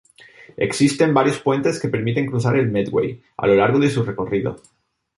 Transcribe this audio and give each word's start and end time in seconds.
Existen 0.57 1.13
varios 1.13 1.37
puentes 1.39 1.79
que 1.79 1.87
permiten 1.87 2.25
cruzar 2.25 2.55
el 2.55 2.71
Medway, 2.71 3.21
a 3.37 3.45
lo 3.45 3.53
largo 3.53 3.77
de 3.77 3.91
su 3.91 4.01
recorrido. 4.01 4.55